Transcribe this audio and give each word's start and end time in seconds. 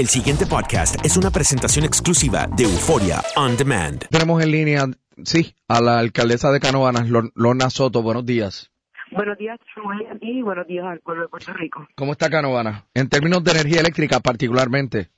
El 0.00 0.06
siguiente 0.06 0.46
podcast 0.46 0.96
es 1.04 1.18
una 1.18 1.28
presentación 1.30 1.84
exclusiva 1.84 2.46
de 2.56 2.64
Euforia 2.64 3.20
On 3.36 3.54
Demand. 3.54 4.08
Tenemos 4.08 4.42
en 4.42 4.50
línea, 4.50 4.84
sí, 5.24 5.54
a 5.68 5.82
la 5.82 5.98
alcaldesa 5.98 6.50
de 6.50 6.58
Canovanas, 6.58 7.10
Lor- 7.10 7.30
Lorna 7.34 7.68
Soto. 7.68 8.00
Buenos 8.00 8.24
días. 8.24 8.70
Buenos 9.12 9.36
días, 9.36 9.60
Chuy, 9.74 10.06
y 10.22 10.40
buenos 10.40 10.66
días 10.66 10.86
al 10.86 11.00
pueblo 11.00 11.24
de 11.24 11.28
Puerto 11.28 11.52
Rico. 11.52 11.86
¿Cómo 11.96 12.12
está 12.12 12.30
Canovanas? 12.30 12.82
En 12.94 13.10
términos 13.10 13.44
de 13.44 13.50
energía 13.50 13.80
eléctrica 13.80 14.20
particularmente. 14.20 15.10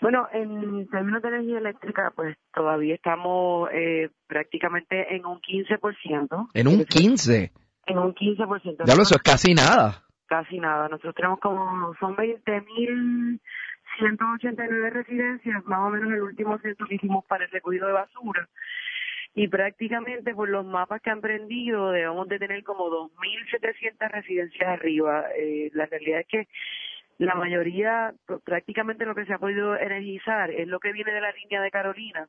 Bueno, 0.00 0.26
en 0.32 0.88
términos 0.88 1.20
de 1.20 1.28
energía 1.28 1.58
eléctrica, 1.58 2.10
pues 2.16 2.34
todavía 2.54 2.94
estamos 2.94 3.68
eh, 3.74 4.08
prácticamente 4.26 5.14
en 5.14 5.26
un 5.26 5.38
15%. 5.42 6.48
En 6.54 6.66
un 6.66 6.82
15. 6.86 7.52
En 7.88 7.98
un 7.98 8.14
15%. 8.14 8.86
Ya 8.86 8.94
lo 8.96 9.02
eso 9.02 9.16
es 9.16 9.22
casi 9.22 9.52
nada. 9.52 10.00
Casi 10.26 10.58
nada. 10.58 10.88
Nosotros 10.88 11.14
tenemos 11.14 11.40
como, 11.40 11.92
son 12.00 12.16
20.189 14.00 14.90
residencias, 14.90 15.64
más 15.66 15.80
o 15.80 15.90
menos 15.90 16.12
el 16.12 16.22
último 16.22 16.58
censo 16.58 16.84
que 16.86 16.96
hicimos 16.96 17.24
para 17.26 17.44
el 17.44 17.50
recogido 17.50 17.86
de 17.86 17.92
basura. 17.92 18.48
Y 19.34 19.48
prácticamente 19.48 20.32
por 20.34 20.48
los 20.48 20.64
mapas 20.64 21.02
que 21.02 21.10
han 21.10 21.20
prendido 21.20 21.90
debemos 21.90 22.28
de 22.28 22.38
tener 22.38 22.62
como 22.62 22.88
2.700 22.88 24.10
residencias 24.10 24.68
arriba. 24.68 25.24
Eh, 25.36 25.70
la 25.74 25.86
realidad 25.86 26.20
es 26.20 26.26
que 26.28 26.48
la 27.18 27.34
mayoría, 27.34 28.12
pr- 28.26 28.40
prácticamente 28.44 29.04
lo 29.04 29.14
que 29.14 29.24
se 29.26 29.32
ha 29.32 29.38
podido 29.38 29.76
energizar 29.76 30.50
es 30.50 30.68
lo 30.68 30.78
que 30.78 30.92
viene 30.92 31.12
de 31.12 31.20
la 31.20 31.32
línea 31.32 31.60
de 31.62 31.70
Carolina, 31.70 32.28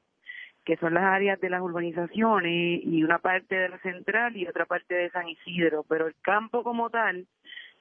que 0.63 0.77
son 0.77 0.95
las 0.95 1.03
áreas 1.03 1.39
de 1.39 1.49
las 1.51 1.61
urbanizaciones 1.61 2.81
y 2.83 3.03
una 3.03 3.19
parte 3.19 3.53
de 3.55 3.69
la 3.69 3.77
central 3.79 4.35
y 4.35 4.47
otra 4.47 4.65
parte 4.65 4.95
de 4.95 5.09
San 5.11 5.27
Isidro, 5.27 5.83
pero 5.87 6.07
el 6.07 6.15
campo 6.23 6.63
como 6.63 6.89
tal 6.89 7.27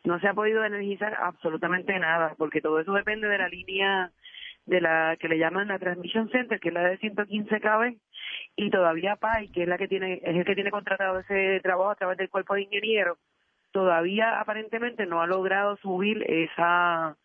no 0.05 0.21
se 0.21 0.29
ha 0.29 0.35
podido 0.35 0.65
energizar 0.65 1.15
absolutamente 1.21 1.99
nada, 1.99 2.35
porque 2.37 2.61
todo 2.61 2.79
eso 2.79 2.93
depende 2.93 3.27
de 3.27 3.39
la 3.39 3.49
línea 3.49 4.13
de 4.67 4.81
la 4.81 5.17
que 5.19 5.29
le 5.29 5.39
llaman 5.39 5.69
la 5.69 5.79
Transmission 5.79 6.31
Center, 6.31 6.61
que 6.61 6.69
es 6.69 6.75
la 6.75 6.83
de 6.83 6.99
115 6.99 7.61
kV, 7.61 7.97
y 8.57 8.71
todavía 8.71 9.17
PAI, 9.17 9.49
que 9.49 9.63
es 9.63 9.69
la 9.69 9.79
que 9.79 9.89
tiene 9.89 10.21
es 10.23 10.37
el 10.37 10.45
que 10.45 10.55
tiene 10.55 10.71
contratado 10.71 11.19
ese 11.21 11.61
trabajo 11.63 11.91
a 11.91 11.97
través 11.97 12.19
del 12.19 12.31
cuerpo 12.31 12.55
de 12.55 12.63
ingenieros, 12.63 13.19
todavía 13.73 14.41
aparentemente 14.41 15.07
no 15.07 15.21
ha 15.21 15.27
logrado 15.27 15.77
subir 15.79 16.23
esa 16.29 17.17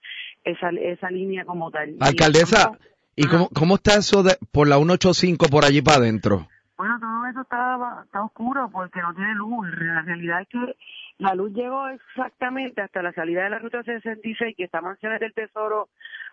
esa 0.43 0.69
esa 0.69 1.11
línea 1.11 1.45
como 1.45 1.71
tal. 1.71 1.91
Y 1.91 1.97
Alcaldesa, 2.01 2.77
¿y 3.15 3.27
cómo, 3.27 3.49
cómo 3.49 3.75
está 3.75 3.95
eso 3.95 4.23
de, 4.23 4.37
por 4.51 4.67
la 4.67 4.77
185 4.77 5.47
por 5.47 5.65
allí 5.65 5.81
para 5.81 5.97
adentro? 5.97 6.47
Bueno, 6.77 7.08
eso 7.29 7.41
está, 7.41 8.03
está 8.05 8.23
oscuro 8.23 8.69
porque 8.71 9.01
no 9.01 9.13
tiene 9.13 9.35
luz. 9.35 9.67
La 9.79 10.01
realidad 10.01 10.41
es 10.41 10.47
que 10.49 10.75
la 11.17 11.35
luz 11.35 11.51
llegó 11.53 11.87
exactamente 11.87 12.81
hasta 12.81 13.01
la 13.01 13.13
salida 13.13 13.43
de 13.43 13.49
la 13.49 13.59
ruta 13.59 13.83
66, 13.83 14.55
que 14.55 14.63
está 14.63 14.81
Mansiones 14.81 15.19
del 15.19 15.33
Tesoro 15.33 15.89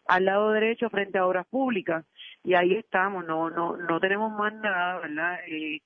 al 0.06 0.24
lado 0.24 0.52
derecho 0.52 0.90
frente 0.90 1.18
a 1.18 1.26
Obras 1.26 1.46
Públicas. 1.46 2.04
Y 2.44 2.54
ahí 2.54 2.74
estamos, 2.74 3.24
no 3.26 3.50
no 3.50 3.76
no 3.76 4.00
tenemos 4.00 4.32
más 4.32 4.54
nada, 4.54 5.00
¿verdad? 5.00 5.38
Eh, 5.48 5.80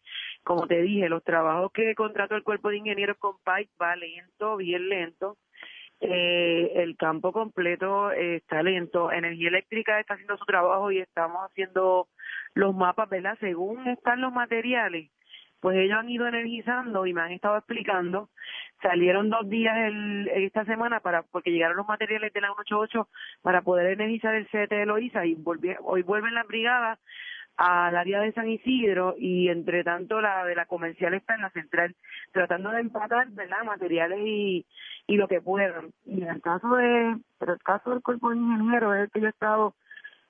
como 0.44 0.66
te 0.66 0.82
dije, 0.82 1.08
los 1.08 1.24
trabajos 1.24 1.72
que 1.72 1.94
contrató 1.94 2.34
el 2.36 2.42
cuerpo 2.42 2.68
de 2.68 2.78
ingenieros 2.78 3.16
con 3.18 3.36
Pike 3.44 3.72
va 3.80 3.96
lento, 3.96 4.56
bien 4.56 4.88
lento. 4.88 5.36
Eh, 6.02 6.72
el 6.76 6.96
campo 6.96 7.30
completo 7.32 8.10
eh, 8.12 8.36
está 8.36 8.62
lento. 8.62 9.12
Energía 9.12 9.48
Eléctrica 9.48 10.00
está 10.00 10.14
haciendo 10.14 10.38
su 10.38 10.46
trabajo 10.46 10.90
y 10.90 10.98
estamos 10.98 11.42
haciendo 11.44 12.08
los 12.54 12.74
mapas, 12.74 13.08
¿verdad? 13.08 13.36
Según 13.40 13.86
están 13.88 14.20
los 14.20 14.32
materiales, 14.32 15.10
pues 15.60 15.76
ellos 15.76 15.98
han 15.98 16.08
ido 16.08 16.26
energizando 16.26 17.06
y 17.06 17.12
me 17.12 17.20
han 17.20 17.32
estado 17.32 17.58
explicando. 17.58 18.30
Salieron 18.82 19.28
dos 19.28 19.48
días 19.48 19.76
el, 19.76 20.28
esta 20.28 20.64
semana 20.64 21.00
para 21.00 21.22
porque 21.22 21.50
llegaron 21.50 21.76
los 21.76 21.86
materiales 21.86 22.32
de 22.32 22.40
la 22.40 22.48
188 22.48 23.08
para 23.42 23.62
poder 23.62 23.86
energizar 23.92 24.34
el 24.34 24.46
CT 24.46 24.70
de 24.70 24.86
Loíza 24.86 25.26
y 25.26 25.36
hoy 25.82 26.02
vuelven 26.02 26.34
las 26.34 26.46
brigadas 26.46 26.98
al 27.56 27.94
área 27.94 28.20
de 28.20 28.32
San 28.32 28.48
Isidro 28.48 29.16
y 29.18 29.48
entre 29.48 29.84
tanto 29.84 30.22
la 30.22 30.46
de 30.46 30.54
la 30.54 30.64
comercial 30.64 31.12
está 31.12 31.34
en 31.34 31.42
la 31.42 31.50
central 31.50 31.94
tratando 32.32 32.70
de 32.70 32.80
empatar 32.80 33.28
verdad 33.32 33.64
materiales 33.64 34.18
y, 34.22 34.66
lo 35.08 35.28
que 35.28 35.42
puedan 35.42 35.90
y 36.06 36.22
en 36.22 36.28
el 36.28 36.40
caso 36.40 36.76
de 36.76 37.18
pero 37.38 37.52
el 37.52 37.62
caso 37.62 37.90
del 37.90 38.00
cuerpo 38.00 38.30
de 38.30 38.36
ingenieros 38.36 38.96
es 38.96 39.02
el 39.02 39.10
que 39.10 39.20
yo 39.20 39.26
he 39.26 39.30
estado 39.30 39.74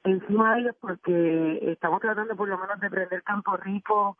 encima 0.04 0.54
de 0.54 0.60
ellos 0.62 0.76
porque 0.80 1.58
estamos 1.72 2.00
tratando 2.00 2.34
por 2.36 2.48
lo 2.48 2.58
menos 2.58 2.80
de 2.80 2.90
prender 2.90 3.22
Campo 3.22 3.56
Rico 3.56 4.16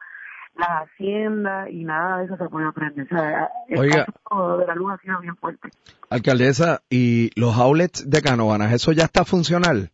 las 0.57 0.69
haciendas 0.89 1.69
y 1.71 1.85
nada 1.85 2.19
de 2.19 2.25
eso 2.25 2.37
se 2.37 2.49
puede 2.49 2.67
aprender 2.67 3.07
o 3.07 3.17
sea 3.17 3.49
el 3.69 3.79
Oiga. 3.79 4.05
caso 4.07 4.59
de 4.59 4.67
la 4.67 4.75
luz 4.75 4.93
ha 4.93 4.99
sido 4.99 5.21
bien 5.21 5.37
fuerte 5.37 5.69
Alcaldesa, 6.11 6.81
¿y 6.91 7.31
los 7.41 7.57
outlets 7.57 8.09
de 8.11 8.21
Canovanas, 8.21 8.73
eso 8.73 8.91
ya 8.93 9.05
está 9.05 9.25
funcional? 9.25 9.91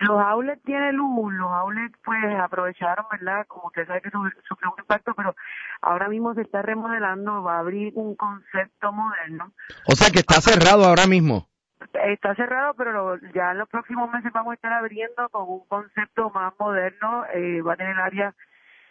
Los 0.00 0.18
outlets 0.20 0.62
tienen 0.64 0.96
luz, 0.96 1.32
los 1.34 1.48
outlets 1.48 1.94
pues 2.04 2.18
aprovecharon, 2.42 3.04
¿verdad? 3.12 3.46
Como 3.46 3.68
usted 3.68 3.86
sabe 3.86 4.00
que 4.00 4.10
su- 4.10 4.18
sufrió 4.48 4.72
un 4.72 4.80
impacto, 4.80 5.12
pero 5.14 5.36
ahora 5.82 6.08
mismo 6.08 6.34
se 6.34 6.40
está 6.40 6.62
remodelando, 6.62 7.42
va 7.44 7.56
a 7.56 7.58
abrir 7.60 7.92
un 7.94 8.16
concepto 8.16 8.92
moderno. 8.92 9.52
O 9.86 9.92
sea 9.94 10.10
que 10.10 10.20
está 10.20 10.40
cerrado 10.40 10.86
ahora 10.86 11.06
mismo. 11.06 11.46
Está 11.92 12.34
cerrado, 12.34 12.74
pero 12.74 13.16
ya 13.34 13.52
en 13.52 13.58
los 13.58 13.68
próximos 13.68 14.10
meses 14.12 14.32
vamos 14.32 14.52
a 14.52 14.54
estar 14.54 14.72
abriendo 14.72 15.28
con 15.30 15.48
un 15.48 15.66
concepto 15.66 16.30
más 16.30 16.52
moderno, 16.58 17.24
eh, 17.32 17.62
va 17.62 17.72
a 17.72 17.76
tener 17.76 17.98
áreas 17.98 18.34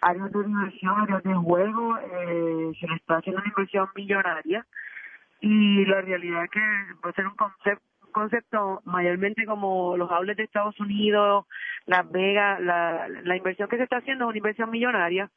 áreas 0.02 0.32
de 0.32 0.44
diversión, 0.44 1.02
áreas 1.02 1.24
de 1.24 1.34
juego, 1.36 1.98
eh, 1.98 2.72
se 2.80 2.86
está 2.96 3.18
haciendo 3.18 3.42
una 3.42 3.50
inversión 3.50 3.90
millonaria 3.96 4.66
y 5.42 5.86
la 5.86 6.02
realidad 6.02 6.46
es 6.46 6.52
que 6.52 6.60
va 7.06 7.10
a 7.10 7.14
ser 7.14 7.28
un 7.28 7.36
concepto 7.36 7.84
concepto 8.12 8.82
mayormente 8.86 9.46
como 9.46 9.96
los 9.96 10.12
outlets 10.12 10.38
de 10.38 10.44
Estados 10.44 10.80
Unidos, 10.80 11.46
Las 11.86 12.10
Vegas, 12.12 12.60
la, 12.60 13.08
la 13.08 13.36
inversión 13.36 13.70
que 13.70 13.78
se 13.78 13.84
está 13.84 13.98
haciendo 13.98 14.26
es 14.26 14.30
una 14.30 14.38
inversión 14.38 14.70
millonaria. 14.72 15.30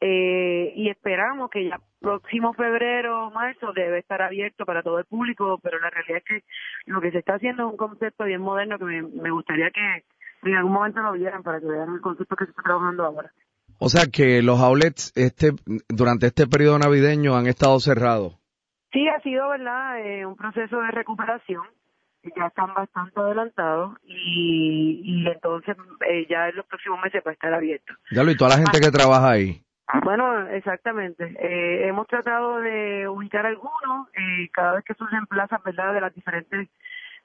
Eh, 0.00 0.72
y 0.76 0.90
esperamos 0.90 1.50
que 1.50 1.68
ya 1.68 1.80
próximo 2.00 2.54
febrero 2.54 3.26
o 3.26 3.30
marzo 3.30 3.72
debe 3.72 3.98
estar 3.98 4.22
abierto 4.22 4.64
para 4.64 4.82
todo 4.82 4.98
el 4.98 5.04
público, 5.04 5.58
pero 5.62 5.80
la 5.80 5.90
realidad 5.90 6.18
es 6.18 6.24
que 6.24 6.44
lo 6.86 7.00
que 7.00 7.10
se 7.10 7.18
está 7.18 7.34
haciendo 7.34 7.66
es 7.66 7.72
un 7.72 7.76
concepto 7.76 8.24
bien 8.24 8.40
moderno 8.40 8.78
que 8.78 8.84
me, 8.84 9.02
me 9.02 9.30
gustaría 9.30 9.70
que 9.70 10.04
en 10.42 10.54
algún 10.54 10.72
momento 10.72 11.00
lo 11.00 11.12
vieran 11.12 11.42
para 11.42 11.60
que 11.60 11.66
vean 11.66 11.94
el 11.94 12.00
concepto 12.00 12.36
que 12.36 12.44
se 12.44 12.50
está 12.50 12.62
trabajando 12.62 13.04
ahora. 13.04 13.32
O 13.80 13.88
sea 13.88 14.06
que 14.12 14.42
los 14.42 14.60
outlets 14.60 15.12
este 15.16 15.52
durante 15.88 16.26
este 16.26 16.46
periodo 16.46 16.78
navideño 16.78 17.36
han 17.36 17.46
estado 17.46 17.78
cerrados. 17.80 18.36
Sí, 18.92 19.06
ha 19.08 19.20
sido, 19.20 19.48
¿verdad?, 19.48 20.00
eh, 20.00 20.24
un 20.24 20.36
proceso 20.36 20.80
de 20.80 20.90
recuperación. 20.90 21.64
Ya 22.36 22.46
están 22.46 22.74
bastante 22.74 23.20
adelantados 23.20 23.96
y, 24.04 25.00
y 25.04 25.26
entonces 25.26 25.76
eh, 26.10 26.26
ya 26.28 26.48
en 26.48 26.56
los 26.56 26.66
próximos 26.66 27.00
meses 27.02 27.22
va 27.24 27.30
a 27.30 27.34
estar 27.34 27.54
abierto. 27.54 27.94
Ya 28.10 28.24
lo 28.24 28.30
y 28.32 28.36
toda 28.36 28.50
la 28.50 28.56
gente 28.56 28.80
que 28.80 28.90
trabaja 28.90 29.30
ahí. 29.30 29.62
Bueno, 30.04 30.46
exactamente. 30.48 31.24
Eh, 31.40 31.88
hemos 31.88 32.06
tratado 32.08 32.60
de 32.60 33.08
ubicar 33.08 33.46
algunos, 33.46 34.08
eh, 34.14 34.48
cada 34.52 34.74
vez 34.74 34.84
que 34.84 34.94
surgen 34.94 35.26
plazas, 35.26 35.62
¿verdad?, 35.64 35.94
de 35.94 36.00
las 36.02 36.14
diferentes 36.14 36.68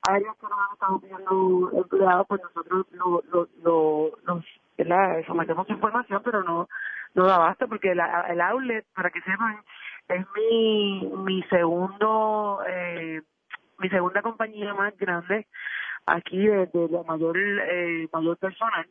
áreas 0.07 0.35
que 0.37 0.47
nos 0.47 0.59
han 0.59 0.73
estado 0.73 0.99
pidiendo 0.99 1.71
empleados, 1.73 2.27
pues 2.27 2.41
nosotros 2.41 2.85
lo, 2.91 3.21
lo, 3.31 3.47
lo, 3.63 4.11
nos 4.25 4.45
¿verdad? 4.77 5.25
sometemos 5.27 5.69
información, 5.69 6.21
pero 6.23 6.43
no, 6.43 6.69
no 7.15 7.25
da 7.25 7.37
basta 7.37 7.67
porque 7.67 7.91
el, 7.91 7.99
el 8.29 8.41
outlet, 8.41 8.85
para 8.95 9.09
que 9.09 9.21
sepan, 9.21 9.59
es 10.07 10.25
mi, 10.35 11.11
mi 11.17 11.43
segundo, 11.43 12.61
eh, 12.67 13.21
mi 13.79 13.89
segunda 13.89 14.21
compañía 14.21 14.73
más 14.73 14.97
grande 14.97 15.47
aquí 16.05 16.47
de, 16.47 16.67
de 16.67 16.87
la 16.89 17.03
mayor, 17.03 17.37
eh, 17.37 18.07
mayor 18.11 18.37
personal 18.37 18.87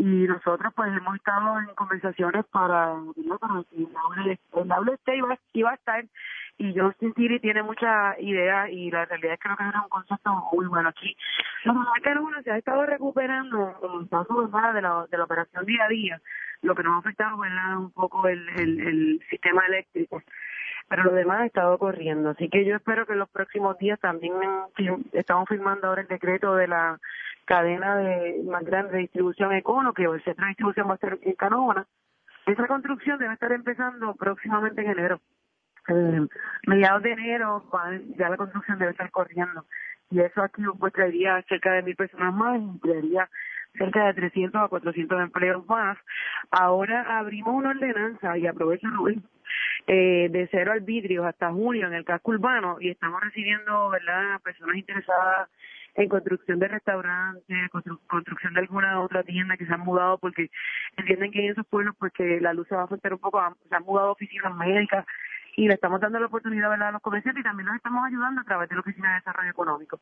y 0.00 0.26
nosotros 0.26 0.72
pues 0.74 0.88
hemos 0.96 1.14
estado 1.14 1.58
en 1.58 1.74
conversaciones 1.74 2.46
para, 2.46 2.94
para 3.38 3.64
el 3.76 4.38
el 4.56 4.72
outlet 4.72 4.98
esté 4.98 5.16
y 5.16 5.20
va, 5.20 5.38
y 5.52 5.62
va 5.62 5.72
a 5.72 5.74
estar 5.74 6.04
y 6.56 6.78
Justin 6.78 7.12
City 7.14 7.38
tiene 7.38 7.62
mucha 7.62 8.18
idea 8.18 8.70
y 8.70 8.90
la 8.90 9.04
realidad 9.04 9.34
es 9.34 9.40
que 9.40 9.44
creo 9.44 9.56
que 9.58 9.64
era 9.64 9.82
un 9.82 9.88
concepto 9.88 10.30
muy 10.52 10.66
bueno 10.66 10.88
aquí. 10.88 11.16
Lo 11.64 11.74
que 12.02 12.18
uno 12.18 12.42
se 12.42 12.50
ha 12.50 12.56
estado 12.56 12.86
recuperando 12.86 13.74
en 13.82 14.06
caso 14.08 14.46
de 14.46 14.82
la, 14.82 15.06
de 15.10 15.18
la 15.18 15.24
operación 15.24 15.66
día 15.66 15.84
a 15.84 15.88
día, 15.88 16.20
lo 16.62 16.74
que 16.74 16.82
nos 16.82 16.94
ha 16.94 16.98
afectado 16.98 17.44
es 17.44 17.52
un 17.76 17.90
poco 17.92 18.26
el, 18.26 18.48
el, 18.58 18.80
el 18.80 19.20
sistema 19.28 19.66
eléctrico 19.66 20.22
pero 20.88 21.04
lo 21.04 21.12
demás 21.12 21.42
ha 21.42 21.46
estado 21.46 21.78
corriendo. 21.78 22.30
Así 22.30 22.48
que 22.48 22.64
yo 22.64 22.74
espero 22.74 23.06
que 23.06 23.12
en 23.12 23.20
los 23.20 23.30
próximos 23.30 23.78
días 23.78 24.00
también 24.00 24.32
estamos 25.12 25.48
firmando 25.48 25.86
ahora 25.86 26.02
el 26.02 26.08
decreto 26.08 26.56
de 26.56 26.66
la 26.66 26.98
cadena 27.50 27.96
de 27.96 28.44
más 28.44 28.64
grande 28.64 28.92
de 28.92 28.98
distribución 28.98 29.52
Econo, 29.52 29.92
que 29.92 30.04
el 30.04 30.22
centro 30.22 30.44
de 30.44 30.50
distribución 30.50 30.88
va 30.88 30.94
a 30.94 30.98
ser 30.98 31.18
en. 31.22 31.84
Esa 32.46 32.66
construcción 32.68 33.18
debe 33.18 33.34
estar 33.34 33.50
empezando 33.50 34.14
próximamente 34.14 34.82
en 34.82 34.90
enero 34.90 35.20
eh, 35.88 36.26
mediados 36.68 37.02
de 37.02 37.10
enero 37.10 37.64
ya 38.16 38.28
la 38.28 38.36
construcción 38.36 38.78
debe 38.78 38.92
estar 38.92 39.10
corriendo 39.10 39.64
y 40.10 40.20
eso 40.20 40.42
aquí 40.42 40.62
pues 40.78 40.92
traería 40.92 41.42
cerca 41.48 41.72
de 41.72 41.82
mil 41.82 41.96
personas 41.96 42.32
más 42.32 42.60
y 42.60 42.78
traería 42.78 43.28
cerca 43.76 44.06
de 44.06 44.14
300 44.14 44.62
a 44.62 44.68
400 44.68 45.20
empleos 45.20 45.66
más. 45.66 45.98
Ahora 46.52 47.18
abrimos 47.18 47.54
una 47.54 47.70
ordenanza 47.70 48.38
y 48.38 48.46
aprovecho 48.46 48.86
Rubén 48.88 49.24
eh, 49.88 50.28
de 50.30 50.48
cero 50.52 50.70
al 50.72 50.82
vidrio 50.82 51.24
hasta 51.24 51.50
junio 51.50 51.88
en 51.88 51.94
el 51.94 52.04
casco 52.04 52.30
urbano 52.30 52.76
y 52.80 52.90
estamos 52.90 53.20
recibiendo 53.20 53.90
verdad 53.90 54.40
personas 54.42 54.76
interesadas 54.76 55.48
en 55.94 56.08
construcción 56.08 56.58
de 56.58 56.68
restaurantes, 56.68 57.70
construcción 58.06 58.54
de 58.54 58.60
alguna 58.60 59.00
otra 59.00 59.22
tienda 59.22 59.56
que 59.56 59.66
se 59.66 59.72
han 59.72 59.80
mudado 59.80 60.18
porque 60.18 60.50
entienden 60.96 61.32
que 61.32 61.44
en 61.44 61.52
esos 61.52 61.66
pueblos 61.66 61.94
pues 61.98 62.12
que 62.12 62.40
la 62.40 62.52
luz 62.52 62.68
se 62.68 62.74
va 62.74 62.82
a 62.82 62.84
afectar 62.84 63.12
un 63.12 63.18
poco, 63.18 63.40
se 63.68 63.74
han 63.74 63.84
mudado 63.84 64.12
oficinas 64.12 64.54
médicas 64.56 65.04
y 65.56 65.66
le 65.66 65.74
estamos 65.74 66.00
dando 66.00 66.20
la 66.20 66.26
oportunidad 66.26 66.72
a 66.72 66.92
los 66.92 67.02
comerciantes 67.02 67.40
y 67.40 67.44
también 67.44 67.66
los 67.66 67.76
estamos 67.76 68.04
ayudando 68.06 68.40
a 68.40 68.44
través 68.44 68.68
de 68.68 68.76
la 68.76 68.80
Oficina 68.80 69.08
de 69.10 69.14
Desarrollo 69.16 69.50
Económico. 69.50 70.00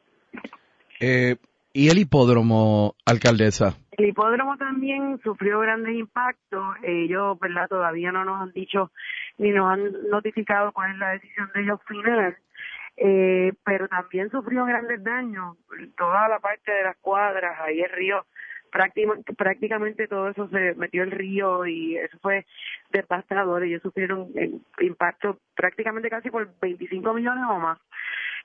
Eh, 1.01 1.37
¿Y 1.73 1.91
el 1.91 1.99
hipódromo, 1.99 2.95
alcaldesa? 3.05 3.77
El 3.93 4.09
hipódromo 4.09 4.57
también 4.57 5.21
sufrió 5.23 5.61
grandes 5.61 5.95
impactos. 5.95 6.77
Ellos, 6.83 7.39
¿verdad? 7.39 7.69
Todavía 7.69 8.11
no 8.11 8.25
nos 8.25 8.43
han 8.43 8.53
dicho 8.53 8.91
ni 9.39 9.51
nos 9.51 9.71
han 9.71 10.09
notificado 10.11 10.73
cuál 10.73 10.93
es 10.93 10.99
la 10.99 11.11
decisión 11.11 11.51
de 11.55 11.63
ellos 11.63 11.81
final. 11.87 12.37
Eh, 13.01 13.53
pero 13.65 13.87
también 13.89 14.31
sufrió 14.31 14.65
grandes 14.65 15.03
daños. 15.05 15.57
Toda 15.97 16.29
la 16.29 16.41
parte 16.41 16.73
de 16.73 16.83
las 16.83 16.97
cuadras, 16.97 17.59
ahí 17.61 17.81
el 17.81 17.91
río 17.91 18.27
prácticamente, 18.71 19.35
prácticamente 19.35 20.09
todo 20.09 20.29
eso 20.29 20.49
se 20.49 20.75
metió 20.75 21.03
el 21.03 21.11
río 21.11 21.65
y 21.67 21.97
eso 21.97 22.19
fue 22.21 22.45
devastador. 22.91 23.63
Ellos 23.63 23.83
sufrieron 23.83 24.29
impacto 24.81 25.39
prácticamente 25.55 26.11
casi 26.11 26.31
por 26.31 26.49
25 26.61 27.15
millones 27.15 27.45
o 27.49 27.59
más. 27.59 27.79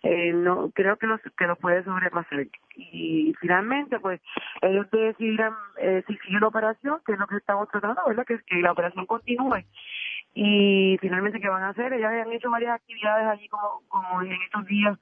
Eh, 0.03 0.33
no 0.33 0.69
creo 0.71 0.97
que 0.97 1.07
los 1.07 1.21
que 1.37 1.47
lo 1.47 1.55
puede 1.55 1.81
sobrepasar 1.85 2.45
y 2.75 3.33
finalmente 3.39 4.01
pues 4.01 4.19
ellos 4.61 4.85
decidirán 4.91 5.53
eh, 5.77 6.03
si 6.05 6.17
sigue 6.17 6.41
la 6.41 6.47
operación 6.47 6.99
que 7.05 7.13
es 7.13 7.17
lo 7.17 7.25
que 7.25 7.37
estamos 7.37 7.69
tratando 7.69 8.01
verdad 8.05 8.25
que, 8.25 8.37
que 8.39 8.57
la 8.57 8.73
operación 8.73 9.05
continúe 9.05 9.63
y 10.33 10.97
finalmente 10.99 11.39
qué 11.39 11.47
van 11.47 11.63
a 11.63 11.69
hacer 11.69 11.93
ellos 11.93 12.09
han 12.09 12.31
hecho 12.31 12.49
varias 12.49 12.75
actividades 12.75 13.27
allí 13.27 13.47
como 13.49 13.81
como 13.87 14.21
en 14.21 14.33
estos 14.41 14.65
días 14.65 14.97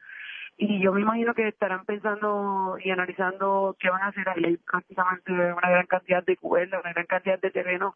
y 0.57 0.79
yo 0.79 0.93
me 0.93 1.01
imagino 1.01 1.33
que 1.33 1.47
estarán 1.47 1.85
pensando 1.85 2.77
y 2.83 2.91
analizando 2.91 3.75
qué 3.79 3.89
van 3.89 4.03
a 4.03 4.07
hacer 4.09 4.29
ahí. 4.29 4.45
Hay 4.45 4.57
prácticamente 4.57 5.31
una 5.31 5.69
gran 5.69 5.87
cantidad 5.87 6.23
de 6.23 6.37
cuerdas, 6.37 6.81
una 6.83 6.93
gran 6.93 7.07
cantidad 7.07 7.39
de 7.39 7.49
terrenos 7.49 7.95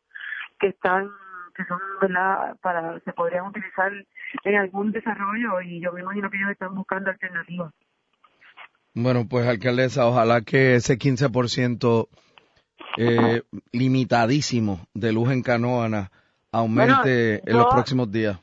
que 0.60 0.70
están 0.70 1.12
que 1.56 1.64
son 1.66 1.80
verdad 2.02 2.58
para 2.62 3.00
se 3.02 3.14
podrían 3.14 3.46
utilizar 3.46 3.92
en 4.44 4.56
algún 4.56 4.92
desarrollo 4.92 5.62
y 5.62 5.80
yo 5.80 5.94
me 5.94 6.02
imagino 6.02 6.30
que 6.32 6.38
ellos 6.38 6.50
están 6.50 6.74
buscando 6.74 7.12
alternativas. 7.12 7.72
Bueno, 8.96 9.28
pues 9.30 9.48
alcaldesa, 9.48 10.08
ojalá 10.08 10.42
que 10.42 10.76
ese 10.76 10.98
15% 10.98 12.08
eh, 12.98 13.44
limitadísimo 13.72 14.88
de 14.96 15.14
luz 15.14 15.32
en 15.32 15.44
Canoana 15.44 16.12
aumente 16.56 17.42
en 17.50 17.58
los 17.58 17.68
próximos 17.68 18.12
días 18.12 18.40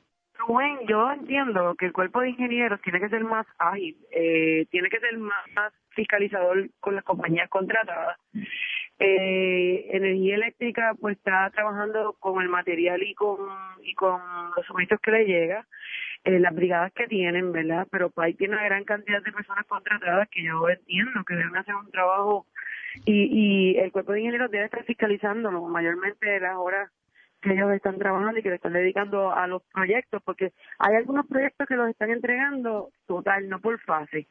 yo 0.86 1.12
entiendo 1.12 1.74
que 1.76 1.86
el 1.86 1.92
cuerpo 1.92 2.20
de 2.20 2.30
ingenieros 2.30 2.80
tiene 2.82 3.00
que 3.00 3.08
ser 3.08 3.24
más 3.24 3.46
ágil, 3.58 3.96
eh, 4.10 4.66
tiene 4.70 4.88
que 4.88 5.00
ser 5.00 5.16
más, 5.18 5.72
fiscalizador 5.90 6.70
con 6.80 6.94
las 6.94 7.04
compañías 7.04 7.50
contratadas. 7.50 8.18
Eh, 8.98 9.88
energía 9.90 10.36
eléctrica 10.36 10.94
pues 10.98 11.18
está 11.18 11.50
trabajando 11.50 12.16
con 12.18 12.40
el 12.42 12.48
material 12.48 13.02
y 13.02 13.14
con 13.14 13.36
y 13.82 13.94
con 13.94 14.20
los 14.56 14.64
suministros 14.66 15.00
que 15.02 15.10
le 15.10 15.26
llega, 15.26 15.66
eh, 16.24 16.38
las 16.38 16.54
brigadas 16.54 16.92
que 16.92 17.08
tienen, 17.08 17.52
¿verdad? 17.52 17.86
Pero 17.90 18.10
ahí 18.16 18.32
tiene 18.34 18.54
una 18.54 18.64
gran 18.64 18.84
cantidad 18.84 19.22
de 19.22 19.32
personas 19.32 19.66
contratadas 19.66 20.28
que 20.30 20.44
yo 20.44 20.66
entiendo 20.68 21.24
que 21.24 21.34
deben 21.34 21.56
hacer 21.56 21.74
un 21.74 21.90
trabajo 21.90 22.46
y, 23.04 23.74
y 23.74 23.78
el 23.78 23.92
cuerpo 23.92 24.12
de 24.12 24.20
ingenieros 24.20 24.50
debe 24.50 24.64
estar 24.64 24.84
fiscalizándolo 24.84 25.60
mayormente 25.62 26.40
las 26.40 26.56
horas 26.56 26.90
que 27.42 27.52
ellos 27.52 27.72
están 27.72 27.98
trabajando 27.98 28.38
y 28.38 28.42
que 28.42 28.50
le 28.50 28.54
están 28.54 28.72
dedicando 28.72 29.34
a 29.34 29.46
los 29.46 29.62
proyectos, 29.74 30.22
porque 30.24 30.52
hay 30.78 30.96
algunos 30.96 31.26
proyectos 31.26 31.66
que 31.66 31.76
los 31.76 31.88
están 31.90 32.10
entregando 32.10 32.90
total, 33.06 33.48
no 33.48 33.60
por 33.60 33.80
fase. 33.80 34.28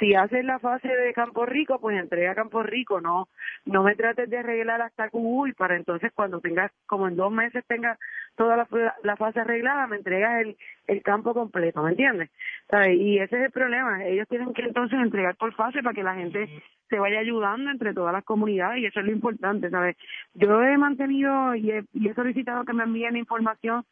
Si 0.00 0.14
haces 0.14 0.44
la 0.46 0.58
fase 0.58 0.88
de 0.88 1.12
Campo 1.12 1.44
Rico, 1.44 1.78
pues 1.78 1.96
entrega 1.96 2.34
Campo 2.34 2.62
Rico, 2.62 3.00
no 3.00 3.28
no 3.66 3.82
me 3.82 3.94
trates 3.94 4.30
de 4.30 4.38
arreglar 4.38 4.80
hasta 4.80 5.10
Cubuy 5.10 5.52
para 5.52 5.76
entonces 5.76 6.10
cuando 6.14 6.40
tengas, 6.40 6.72
como 6.86 7.06
en 7.06 7.16
dos 7.16 7.30
meses 7.30 7.64
tengas 7.66 7.98
toda 8.34 8.56
la, 8.56 8.66
la 9.02 9.16
fase 9.16 9.40
arreglada, 9.40 9.86
me 9.86 9.96
entregas 9.96 10.40
el, 10.40 10.56
el 10.86 11.02
campo 11.02 11.34
completo, 11.34 11.82
¿me 11.82 11.90
entiendes? 11.90 12.30
¿Sabes? 12.70 12.98
Y 12.98 13.18
ese 13.18 13.36
es 13.36 13.44
el 13.44 13.50
problema, 13.50 14.04
ellos 14.06 14.26
tienen 14.28 14.54
que 14.54 14.62
entonces 14.62 14.98
entregar 14.98 15.36
por 15.36 15.52
fase 15.54 15.82
para 15.82 15.94
que 15.94 16.02
la 16.02 16.14
gente 16.14 16.48
se 16.88 16.98
vaya 16.98 17.20
ayudando 17.20 17.70
entre 17.70 17.92
todas 17.92 18.12
las 18.12 18.24
comunidades 18.24 18.80
y 18.80 18.86
eso 18.86 19.00
es 19.00 19.06
lo 19.06 19.12
importante, 19.12 19.70
¿sabes? 19.70 19.96
Yo 20.34 20.62
he 20.62 20.78
mantenido 20.78 21.54
y 21.54 21.70
he, 21.70 21.84
y 21.92 22.08
he 22.08 22.14
solicitado 22.14 22.64
que 22.64 22.72
me 22.72 22.84
envíen 22.84 23.16
información 23.16 23.84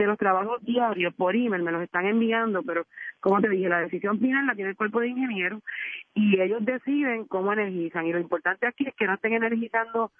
de 0.00 0.06
los 0.06 0.18
trabajos 0.18 0.64
diarios 0.64 1.14
por 1.14 1.36
email, 1.36 1.62
me 1.62 1.72
los 1.72 1.82
están 1.82 2.06
enviando, 2.06 2.62
pero 2.62 2.86
como 3.20 3.40
te 3.40 3.50
dije, 3.50 3.68
la 3.68 3.80
decisión 3.80 4.18
final 4.18 4.46
la 4.46 4.54
tiene 4.54 4.70
el 4.70 4.76
cuerpo 4.76 5.00
de 5.00 5.08
ingenieros 5.08 5.62
y 6.14 6.40
ellos 6.40 6.64
deciden 6.64 7.26
cómo 7.26 7.52
energizan. 7.52 8.06
Y 8.06 8.12
lo 8.12 8.18
importante 8.18 8.66
aquí 8.66 8.86
es 8.86 8.94
que 8.94 9.06
no 9.06 9.14
estén 9.14 9.34
energizando 9.34 10.10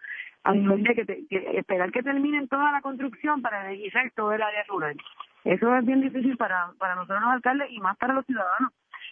a 0.44 0.52
nivel 0.52 0.82
de 0.82 0.94
que, 0.94 1.26
esperar 1.58 1.90
que 1.92 2.02
terminen 2.02 2.48
toda 2.48 2.70
la 2.72 2.82
construcción 2.82 3.40
para 3.40 3.64
energizar 3.66 4.10
todo 4.14 4.32
el 4.32 4.42
área 4.42 4.64
rural. 4.68 4.96
Eso 5.44 5.74
es 5.74 5.86
bien 5.86 6.02
difícil 6.02 6.36
para, 6.36 6.72
para 6.78 6.94
nosotros 6.94 7.22
los 7.22 7.30
alcaldes 7.30 7.70
y 7.70 7.80
más 7.80 7.96
para 7.96 8.12
los 8.12 8.26
ciudadanos 8.26 8.72